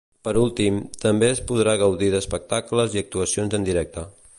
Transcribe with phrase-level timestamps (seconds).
[0.27, 4.11] Per últim, també es podrà gaudir d’espectacles i actuacions en directe.